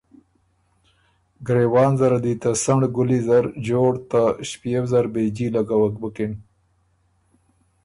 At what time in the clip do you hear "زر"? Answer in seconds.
3.27-3.45, 4.91-5.05